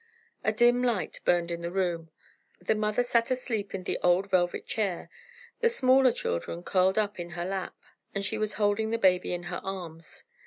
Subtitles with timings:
[0.43, 2.09] A dim light burned in the room,
[2.59, 5.11] the mother sat asleep in the old velvet chair,
[5.59, 7.75] the smaller children curled up in her lap,
[8.15, 10.23] and she was holding the baby in her arms.